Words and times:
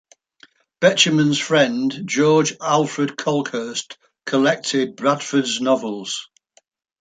Betjeman's 0.81 1.37
friend 1.37 2.01
George 2.05 2.55
Alfred 2.59 3.11
Kolkhorst 3.11 3.97
collected 4.25 4.95
Bradford's 4.95 5.61
novels. 5.61 6.27